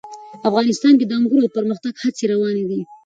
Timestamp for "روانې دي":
2.31-2.81